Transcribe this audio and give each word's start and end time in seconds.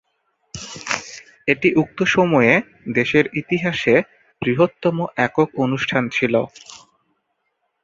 এটি 1.47 1.69
উক্ত 1.75 1.99
সময়ে 2.13 2.53
দেশের 2.93 3.25
ইতিহাসে 3.33 3.95
বৃহত্তম 4.41 4.95
একক 5.19 5.49
অনুষ্ঠান 5.63 6.03
ছিল। 6.11 6.33